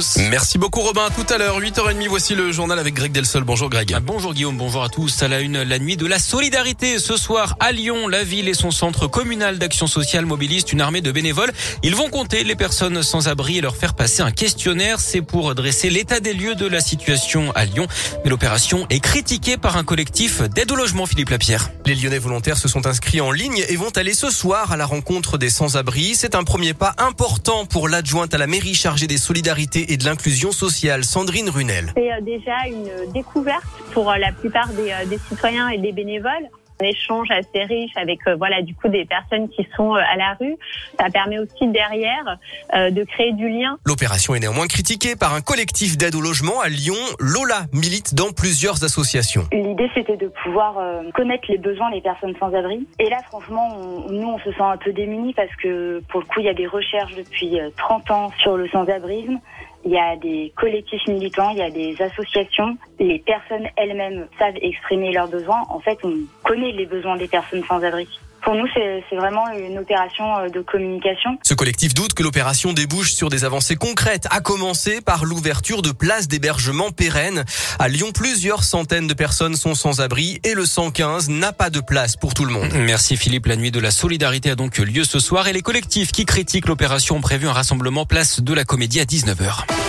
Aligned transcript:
tous. 0.00 0.18
Merci 0.30 0.58
beaucoup 0.58 0.80
Robin. 0.80 1.06
À 1.06 1.10
tout 1.10 1.26
à 1.32 1.38
l'heure, 1.38 1.60
8h30, 1.60 2.08
voici 2.08 2.34
le 2.34 2.52
journal 2.52 2.78
avec 2.78 2.94
Greg 2.94 3.12
Delsol. 3.12 3.44
Bonjour 3.44 3.68
Greg. 3.68 3.92
Ah, 3.94 4.00
bonjour 4.00 4.34
Guillaume, 4.34 4.56
bonjour 4.56 4.82
à 4.82 4.88
tous. 4.88 5.22
À 5.22 5.28
la 5.28 5.40
une, 5.40 5.62
la 5.62 5.78
nuit 5.78 5.96
de 5.96 6.06
la 6.06 6.18
solidarité. 6.18 6.98
Ce 6.98 7.16
soir, 7.16 7.56
à 7.60 7.72
Lyon, 7.72 8.08
la 8.08 8.22
ville 8.22 8.48
et 8.48 8.54
son 8.54 8.70
centre 8.70 9.06
communal 9.06 9.58
d'action 9.58 9.86
sociale 9.86 10.26
mobilisent 10.26 10.64
une 10.72 10.80
armée 10.80 11.00
de 11.00 11.12
bénévoles. 11.12 11.52
Ils 11.82 11.94
vont 11.94 12.08
compter 12.08 12.44
les 12.44 12.54
personnes 12.54 13.02
sans 13.02 13.28
abri 13.28 13.58
et 13.58 13.60
leur 13.60 13.76
faire 13.76 13.94
passer 13.94 14.22
un 14.22 14.30
questionnaire. 14.30 15.00
C'est 15.00 15.22
pour 15.22 15.54
dresser 15.54 15.90
l'état 15.90 16.20
des 16.20 16.32
lieux 16.32 16.54
de 16.54 16.66
la 16.66 16.80
situation 16.80 17.52
à 17.54 17.64
Lyon. 17.64 17.86
Mais 18.24 18.30
l'opération 18.30 18.86
est 18.90 19.00
critiquée 19.00 19.56
par 19.56 19.76
un 19.76 19.84
collectif 19.84 20.42
d'aide 20.42 20.70
au 20.72 20.76
logement, 20.76 21.06
Philippe 21.06 21.30
Lapierre. 21.30 21.70
Les 21.86 21.94
Lyonnais 21.94 22.18
volontaires 22.18 22.58
se 22.58 22.68
sont 22.68 22.86
inscrits 22.86 23.20
en 23.20 23.32
ligne 23.32 23.64
et 23.68 23.76
vont 23.76 23.90
aller 23.96 24.14
ce 24.14 24.30
soir 24.30 24.72
à 24.72 24.76
la 24.76 24.86
rencontre 24.86 25.36
des 25.36 25.50
sans-abri. 25.50 26.14
C'est 26.14 26.34
un 26.34 26.44
premier 26.44 26.74
pas 26.74 26.94
important 26.98 27.66
pour 27.66 27.88
l'adjointe 27.88 28.32
à 28.32 28.38
la 28.38 28.46
mairie 28.46 28.74
chargée 28.74 29.06
des 29.06 29.18
solidarités 29.18 29.89
et 29.90 29.96
de 29.96 30.04
l'inclusion 30.04 30.52
sociale, 30.52 31.02
Sandrine 31.02 31.50
Runel. 31.50 31.92
C'est 31.96 32.12
euh, 32.12 32.20
déjà 32.20 32.68
une 32.68 33.12
découverte 33.12 33.64
pour 33.92 34.08
euh, 34.08 34.16
la 34.18 34.30
plupart 34.30 34.68
des, 34.68 34.92
euh, 34.92 35.04
des 35.06 35.18
citoyens 35.18 35.68
et 35.68 35.78
des 35.78 35.92
bénévoles 35.92 36.48
un 36.82 36.86
échange 36.86 37.28
assez 37.30 37.64
riche 37.64 37.90
avec 37.96 38.20
voilà 38.38 38.62
du 38.62 38.74
coup 38.74 38.88
des 38.88 39.04
personnes 39.04 39.50
qui 39.50 39.68
sont 39.76 39.92
à 39.92 40.16
la 40.16 40.32
rue. 40.40 40.56
Ça 40.98 41.10
permet 41.10 41.38
aussi 41.38 41.68
derrière 41.68 42.38
de 42.72 43.04
créer 43.04 43.32
du 43.32 43.50
lien. 43.50 43.76
L'opération 43.84 44.34
est 44.34 44.40
néanmoins 44.40 44.66
critiquée 44.66 45.14
par 45.14 45.34
un 45.34 45.42
collectif 45.42 45.98
d'aide 45.98 46.14
au 46.14 46.22
logement 46.22 46.58
à 46.62 46.70
Lyon. 46.70 46.94
Lola 47.18 47.66
milite 47.74 48.14
dans 48.14 48.32
plusieurs 48.32 48.82
associations. 48.82 49.46
L'idée 49.52 49.90
c'était 49.92 50.16
de 50.16 50.28
pouvoir 50.42 50.80
connaître 51.12 51.44
les 51.50 51.58
besoins 51.58 51.90
des 51.90 52.00
personnes 52.00 52.34
sans 52.40 52.54
abri. 52.54 52.88
Et 52.98 53.10
là 53.10 53.18
franchement, 53.28 53.76
on, 53.76 54.10
nous 54.10 54.28
on 54.28 54.38
se 54.38 54.50
sent 54.50 54.62
un 54.62 54.78
peu 54.78 54.94
démunis 54.94 55.34
parce 55.34 55.54
que 55.62 56.02
pour 56.08 56.20
le 56.20 56.26
coup 56.28 56.40
il 56.40 56.46
y 56.46 56.48
a 56.48 56.54
des 56.54 56.66
recherches 56.66 57.14
depuis 57.14 57.58
30 57.76 58.10
ans 58.10 58.32
sur 58.38 58.56
le 58.56 58.66
sans-abrisme 58.70 59.38
il 59.84 59.92
y 59.92 59.98
a 59.98 60.16
des 60.16 60.52
collectifs 60.56 61.06
militants, 61.06 61.50
il 61.50 61.58
y 61.58 61.62
a 61.62 61.70
des 61.70 62.00
associations. 62.02 62.76
Les 62.98 63.18
personnes 63.18 63.66
elles-mêmes 63.76 64.26
savent 64.38 64.56
exprimer 64.60 65.12
leurs 65.12 65.28
besoins. 65.28 65.62
En 65.68 65.80
fait, 65.80 65.98
on 66.04 66.14
connaît 66.44 66.72
les 66.72 66.86
besoins 66.86 67.16
des 67.16 67.28
personnes 67.28 67.64
sans 67.64 67.82
abri. 67.82 68.08
Pour 68.42 68.54
nous, 68.54 68.66
c'est 68.74 69.16
vraiment 69.16 69.48
une 69.50 69.78
opération 69.78 70.38
euh, 70.38 70.48
de 70.48 70.60
communication. 70.60 71.38
Ce 71.42 71.54
collectif 71.54 71.94
doute 71.94 72.14
que 72.14 72.22
l'opération 72.22 72.72
débouche 72.72 73.12
sur 73.12 73.28
des 73.28 73.44
avancées 73.44 73.76
concrètes, 73.76 74.26
à 74.30 74.40
commencer 74.40 75.00
par 75.00 75.24
l'ouverture 75.24 75.82
de 75.82 75.92
places 75.92 76.28
d'hébergement 76.28 76.90
pérennes. 76.90 77.44
À 77.78 77.88
Lyon, 77.88 78.12
plusieurs 78.12 78.64
centaines 78.64 79.06
de 79.06 79.14
personnes 79.14 79.56
sont 79.56 79.74
sans 79.74 80.00
abri 80.00 80.40
et 80.44 80.54
le 80.54 80.64
115 80.64 81.28
n'a 81.28 81.52
pas 81.52 81.70
de 81.70 81.80
place 81.80 82.16
pour 82.16 82.34
tout 82.34 82.44
le 82.44 82.52
monde. 82.52 82.70
Merci 82.74 83.16
Philippe. 83.16 83.46
La 83.46 83.56
nuit 83.56 83.70
de 83.70 83.80
la 83.80 83.90
solidarité 83.90 84.50
a 84.50 84.54
donc 84.54 84.78
lieu 84.78 85.04
ce 85.04 85.18
soir 85.18 85.48
et 85.48 85.52
les 85.52 85.62
collectifs 85.62 86.12
qui 86.12 86.24
critiquent 86.24 86.68
l'opération 86.68 87.16
ont 87.16 87.20
prévu 87.20 87.48
un 87.48 87.52
rassemblement 87.52 88.06
place 88.06 88.40
de 88.40 88.54
la 88.54 88.64
Comédie 88.64 89.00
à 89.00 89.04
19h. 89.04 89.79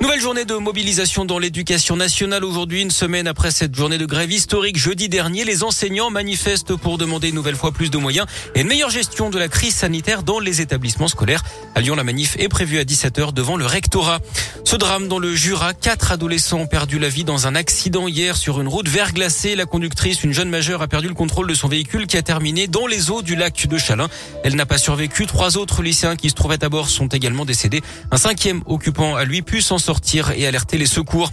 Nouvelle 0.00 0.20
journée 0.20 0.44
de 0.44 0.54
mobilisation 0.54 1.24
dans 1.24 1.40
l'éducation 1.40 1.96
nationale 1.96 2.44
aujourd'hui, 2.44 2.82
une 2.82 2.90
semaine 2.92 3.26
après 3.26 3.50
cette 3.50 3.74
journée 3.74 3.98
de 3.98 4.06
grève 4.06 4.30
historique 4.30 4.78
jeudi 4.78 5.08
dernier. 5.08 5.44
Les 5.44 5.64
enseignants 5.64 6.08
manifestent 6.08 6.76
pour 6.76 6.98
demander 6.98 7.30
une 7.30 7.34
nouvelle 7.34 7.56
fois 7.56 7.72
plus 7.72 7.90
de 7.90 7.98
moyens 7.98 8.24
et 8.54 8.60
une 8.60 8.68
meilleure 8.68 8.90
gestion 8.90 9.28
de 9.28 9.40
la 9.40 9.48
crise 9.48 9.74
sanitaire 9.74 10.22
dans 10.22 10.38
les 10.38 10.60
établissements 10.60 11.08
scolaires. 11.08 11.42
À 11.74 11.80
Lyon, 11.80 11.96
la 11.96 12.04
manif 12.04 12.36
est 12.38 12.48
prévue 12.48 12.78
à 12.78 12.84
17h 12.84 13.32
devant 13.32 13.56
le 13.56 13.66
rectorat. 13.66 14.20
Ce 14.64 14.76
drame 14.76 15.08
dans 15.08 15.18
le 15.18 15.34
Jura, 15.34 15.74
quatre 15.74 16.12
adolescents 16.12 16.60
ont 16.60 16.66
perdu 16.68 17.00
la 17.00 17.08
vie 17.08 17.24
dans 17.24 17.48
un 17.48 17.56
accident 17.56 18.06
hier 18.06 18.36
sur 18.36 18.60
une 18.60 18.68
route 18.68 18.88
verglacée. 18.88 19.56
La 19.56 19.66
conductrice, 19.66 20.22
une 20.22 20.32
jeune 20.32 20.48
majeure, 20.48 20.80
a 20.80 20.86
perdu 20.86 21.08
le 21.08 21.14
contrôle 21.14 21.48
de 21.48 21.54
son 21.54 21.66
véhicule 21.66 22.06
qui 22.06 22.16
a 22.16 22.22
terminé 22.22 22.68
dans 22.68 22.86
les 22.86 23.10
eaux 23.10 23.22
du 23.22 23.34
lac 23.34 23.66
de 23.66 23.78
Chalin. 23.78 24.08
Elle 24.44 24.54
n'a 24.54 24.66
pas 24.66 24.78
survécu. 24.78 25.26
Trois 25.26 25.56
autres 25.56 25.82
lycéens 25.82 26.14
qui 26.14 26.30
se 26.30 26.34
trouvaient 26.34 26.62
à 26.62 26.68
bord 26.68 26.88
sont 26.88 27.08
également 27.08 27.44
décédés. 27.44 27.82
Un 28.12 28.16
cinquième 28.16 28.62
occupant 28.66 29.16
a 29.16 29.24
lui 29.24 29.42
pu 29.42 29.60
s'en 29.60 29.78
sortir 29.88 30.32
et 30.36 30.46
alerter 30.46 30.76
les 30.76 30.84
secours. 30.84 31.30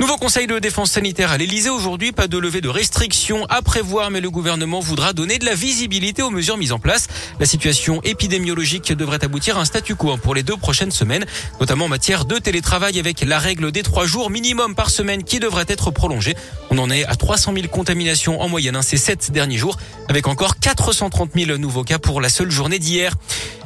Nouveau 0.00 0.16
conseil 0.16 0.48
de 0.48 0.58
défense 0.58 0.90
sanitaire 0.90 1.30
à 1.30 1.38
l'Elysée 1.38 1.70
aujourd'hui. 1.70 2.10
Pas 2.10 2.26
de 2.26 2.36
levée 2.36 2.60
de 2.60 2.68
restrictions 2.68 3.46
à 3.48 3.62
prévoir, 3.62 4.10
mais 4.10 4.20
le 4.20 4.28
gouvernement 4.28 4.80
voudra 4.80 5.12
donner 5.12 5.38
de 5.38 5.44
la 5.44 5.54
visibilité 5.54 6.20
aux 6.20 6.30
mesures 6.30 6.56
mises 6.56 6.72
en 6.72 6.80
place. 6.80 7.06
La 7.38 7.46
situation 7.46 8.00
épidémiologique 8.02 8.92
devrait 8.92 9.24
aboutir 9.24 9.56
à 9.56 9.60
un 9.60 9.64
statu 9.64 9.94
quo 9.94 10.16
pour 10.16 10.34
les 10.34 10.42
deux 10.42 10.56
prochaines 10.56 10.90
semaines, 10.90 11.24
notamment 11.60 11.84
en 11.84 11.88
matière 11.88 12.24
de 12.24 12.38
télétravail 12.38 12.98
avec 12.98 13.20
la 13.20 13.38
règle 13.38 13.70
des 13.70 13.84
trois 13.84 14.04
jours 14.04 14.30
minimum 14.30 14.74
par 14.74 14.90
semaine 14.90 15.22
qui 15.22 15.38
devrait 15.38 15.66
être 15.68 15.92
prolongée. 15.92 16.34
On 16.70 16.78
en 16.78 16.90
est 16.90 17.04
à 17.04 17.14
300 17.14 17.52
000 17.54 17.68
contaminations 17.68 18.40
en 18.40 18.48
moyenne 18.48 18.74
hein, 18.74 18.82
ces 18.82 18.96
sept 18.96 19.30
derniers 19.30 19.58
jours, 19.58 19.76
avec 20.08 20.26
encore 20.26 20.58
430 20.58 21.30
000 21.36 21.56
nouveaux 21.58 21.84
cas 21.84 22.00
pour 22.00 22.20
la 22.20 22.30
seule 22.30 22.50
journée 22.50 22.80
d'hier. 22.80 23.14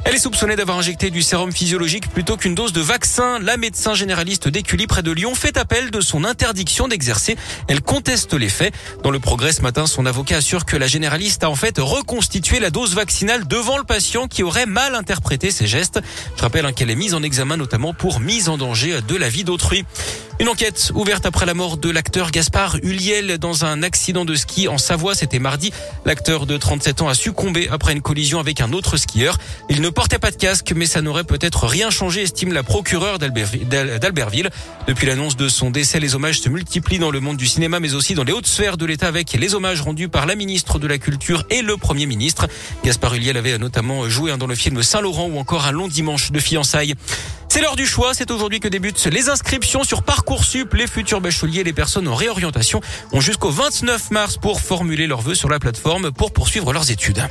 Elle 0.07 0.15
est 0.15 0.19
soupçonnée 0.19 0.55
d'avoir 0.55 0.77
injecté 0.77 1.09
du 1.09 1.21
sérum 1.21 1.51
physiologique 1.51 2.09
plutôt 2.09 2.37
qu'une 2.37 2.55
dose 2.55 2.71
de 2.71 2.79
vaccin. 2.79 3.39
La 3.39 3.57
médecin 3.57 3.93
généraliste 3.93 4.47
d'Écully 4.47 4.87
près 4.87 5.03
de 5.03 5.11
Lyon 5.11 5.35
fait 5.35 5.57
appel 5.57 5.91
de 5.91 5.99
son 5.99 6.23
interdiction 6.23 6.87
d'exercer. 6.87 7.35
Elle 7.67 7.81
conteste 7.81 8.33
les 8.33 8.47
faits. 8.47 8.73
Dans 9.03 9.11
le 9.11 9.19
progrès 9.19 9.51
ce 9.51 9.61
matin, 9.61 9.85
son 9.85 10.05
avocat 10.05 10.37
assure 10.37 10.63
que 10.63 10.77
la 10.77 10.87
généraliste 10.87 11.43
a 11.43 11.49
en 11.49 11.55
fait 11.55 11.77
reconstitué 11.77 12.61
la 12.61 12.69
dose 12.69 12.95
vaccinale 12.95 13.49
devant 13.49 13.77
le 13.77 13.83
patient 13.83 14.29
qui 14.29 14.43
aurait 14.43 14.65
mal 14.65 14.95
interprété 14.95 15.51
ses 15.51 15.67
gestes. 15.67 15.99
Je 16.37 16.41
rappelle 16.41 16.65
hein, 16.65 16.71
qu'elle 16.71 16.89
est 16.89 16.95
mise 16.95 17.13
en 17.13 17.21
examen 17.21 17.57
notamment 17.57 17.93
pour 17.93 18.21
mise 18.21 18.47
en 18.47 18.57
danger 18.57 19.01
de 19.05 19.15
la 19.17 19.27
vie 19.27 19.43
d'autrui. 19.43 19.83
Une 20.39 20.49
enquête 20.49 20.91
ouverte 20.93 21.25
après 21.25 21.47
la 21.47 21.55
mort 21.55 21.77
de 21.77 21.89
l'acteur 21.89 22.29
Gaspard 22.29 22.77
Huliel 22.83 23.39
dans 23.39 23.65
un 23.65 23.81
accident 23.81 24.23
de 24.23 24.35
ski 24.35 24.67
en 24.67 24.77
Savoie. 24.77 25.15
C'était 25.15 25.39
mardi. 25.39 25.73
L'acteur 26.05 26.45
de 26.45 26.57
37 26.57 27.01
ans 27.01 27.09
a 27.09 27.15
succombé 27.15 27.67
après 27.71 27.93
une 27.93 28.03
collision 28.03 28.39
avec 28.39 28.61
un 28.61 28.71
autre 28.71 28.97
skieur. 28.97 29.39
Il 29.67 29.81
ne 29.81 29.89
portait 29.89 30.19
pas 30.19 30.29
de 30.29 30.35
casque, 30.35 30.73
mais 30.75 30.85
ça 30.85 31.01
n'aurait 31.01 31.23
peut-être 31.23 31.65
rien 31.65 31.89
changé, 31.89 32.21
estime 32.21 32.53
la 32.53 32.61
procureure 32.61 33.17
d'Albertville. 33.17 34.51
Depuis 34.87 35.07
l'annonce 35.07 35.37
de 35.37 35.49
son 35.49 35.71
décès, 35.71 35.99
les 35.99 36.13
hommages 36.13 36.39
se 36.39 36.49
multiplient 36.49 36.99
dans 36.99 37.11
le 37.11 37.19
monde 37.19 37.37
du 37.37 37.47
cinéma, 37.47 37.79
mais 37.79 37.95
aussi 37.95 38.13
dans 38.13 38.23
les 38.23 38.31
hautes 38.31 38.45
sphères 38.45 38.77
de 38.77 38.85
l'État 38.85 39.07
avec 39.07 39.33
les 39.33 39.55
hommages 39.55 39.81
rendus 39.81 40.07
par 40.07 40.27
la 40.27 40.35
ministre 40.35 40.77
de 40.77 40.85
la 40.85 40.99
Culture 40.99 41.45
et 41.49 41.63
le 41.63 41.77
Premier 41.77 42.05
ministre. 42.05 42.47
Gaspard 42.85 43.15
Huliel 43.15 43.37
avait 43.37 43.57
notamment 43.57 44.07
joué 44.07 44.37
dans 44.37 44.47
le 44.47 44.55
film 44.55 44.83
Saint-Laurent 44.83 45.29
ou 45.29 45.39
encore 45.39 45.65
un 45.65 45.71
long 45.71 45.87
dimanche 45.87 46.31
de 46.31 46.39
fiançailles. 46.39 46.93
C'est 47.49 47.61
l'heure 47.61 47.75
du 47.75 47.85
choix. 47.85 48.13
C'est 48.13 48.31
aujourd'hui 48.31 48.59
que 48.59 48.67
débutent 48.67 49.05
les 49.05 49.29
inscriptions 49.29 49.83
sur 49.83 50.03
Parcoursup. 50.03 50.73
Les 50.73 50.87
futurs 50.87 51.21
bacheliers 51.21 51.61
et 51.61 51.63
les 51.63 51.73
personnes 51.73 52.07
en 52.07 52.15
réorientation 52.15 52.81
ont 53.11 53.21
jusqu'au 53.21 53.49
29 53.49 54.11
mars 54.11 54.37
pour 54.37 54.61
formuler 54.61 55.07
leurs 55.07 55.21
vœux 55.21 55.35
sur 55.35 55.49
la 55.49 55.59
plateforme 55.59 56.11
pour 56.11 56.31
poursuivre 56.31 56.73
leurs 56.73 56.91
études. 56.91 57.27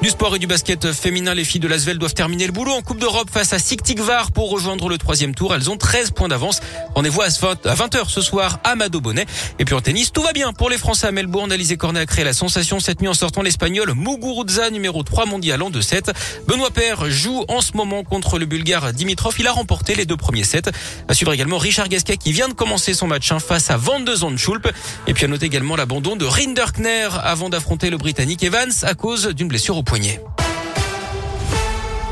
Du 0.00 0.10
sport 0.10 0.36
et 0.36 0.38
du 0.38 0.46
basket 0.46 0.92
féminin, 0.92 1.34
les 1.34 1.42
filles 1.42 1.60
de 1.60 1.66
Lasvel 1.66 1.98
doivent 1.98 2.14
terminer 2.14 2.46
le 2.46 2.52
boulot 2.52 2.70
en 2.70 2.82
Coupe 2.82 3.00
d'Europe 3.00 3.28
face 3.32 3.52
à 3.52 3.58
Siktigvar 3.58 4.30
pour 4.30 4.48
rejoindre 4.48 4.88
le 4.88 4.96
troisième 4.96 5.34
tour. 5.34 5.52
Elles 5.52 5.70
ont 5.70 5.76
13 5.76 6.12
points 6.12 6.28
d'avance. 6.28 6.60
Rendez-vous 6.94 7.20
à 7.20 7.26
20h 7.26 8.08
ce 8.08 8.20
soir 8.20 8.60
à 8.62 8.76
Mado 8.76 9.00
Bonnet. 9.00 9.26
Et 9.58 9.64
puis 9.64 9.74
en 9.74 9.80
tennis, 9.80 10.12
tout 10.12 10.22
va 10.22 10.32
bien 10.32 10.52
pour 10.52 10.70
les 10.70 10.78
Français 10.78 11.08
à 11.08 11.10
Melbourne. 11.10 11.50
Alizé 11.50 11.76
Cornet 11.76 11.98
a 11.98 12.06
créé 12.06 12.24
la 12.24 12.32
sensation 12.32 12.78
cette 12.78 13.00
nuit 13.00 13.08
en 13.08 13.14
sortant 13.14 13.42
l'Espagnol 13.42 13.92
Muguruza, 13.96 14.70
numéro 14.70 15.02
3 15.02 15.26
mondial 15.26 15.60
en 15.62 15.70
2-7. 15.72 16.12
Benoît 16.46 16.70
Père 16.70 17.10
joue 17.10 17.44
en 17.48 17.60
ce 17.60 17.76
moment 17.76 18.04
contre 18.04 18.38
le 18.38 18.46
Bulgare 18.46 18.92
Dimitrov. 18.92 19.34
Il 19.40 19.48
a 19.48 19.52
remporté 19.52 19.96
les 19.96 20.06
deux 20.06 20.16
premiers 20.16 20.44
sets. 20.44 20.70
À 21.08 21.14
suivre 21.14 21.32
également 21.32 21.58
Richard 21.58 21.88
Gasquet 21.88 22.18
qui 22.18 22.30
vient 22.30 22.48
de 22.48 22.54
commencer 22.54 22.94
son 22.94 23.08
match 23.08 23.32
hein, 23.32 23.40
face 23.40 23.68
à 23.72 23.76
Van 23.76 23.98
de 23.98 24.14
Zandschulp. 24.14 24.72
Et 25.08 25.12
puis 25.12 25.24
à 25.24 25.28
noter 25.28 25.46
également 25.46 25.74
l'abandon 25.74 26.14
de 26.14 26.24
Rinderkner 26.24 27.08
avant 27.24 27.48
d'affronter 27.48 27.90
le 27.90 27.96
Britannique 27.96 28.44
Evans 28.44 28.70
à 28.82 28.94
cause 28.94 29.26
d'une 29.26 29.48
blessure 29.48 29.76
au 29.76 29.82
poignet. 29.88 30.37